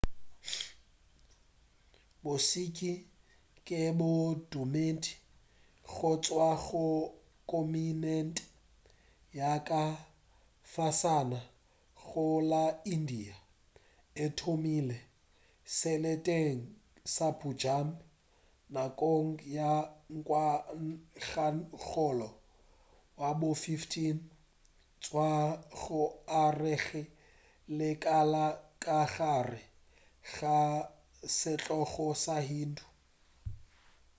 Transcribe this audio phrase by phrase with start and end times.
[2.23, 2.81] bo-sikh
[3.67, 5.13] ke bodumedi
[5.93, 6.85] go tšwa go
[7.49, 8.43] kontinente
[9.39, 9.83] ya ka
[10.73, 11.39] fasana
[12.05, 12.63] go la
[12.95, 13.35] india
[14.23, 14.97] e thomile
[15.77, 16.59] seleteng
[17.13, 17.87] sa punjab
[18.73, 19.71] nakong ya
[20.17, 22.29] ngwagakgolo
[23.19, 23.73] wa bo 15 go
[25.01, 25.29] tšwa
[25.79, 26.01] go
[26.41, 27.01] arogeng ga
[27.77, 28.45] lekala
[28.83, 29.61] ka gare
[30.35, 30.55] ga
[31.37, 32.85] setlogo sa hindu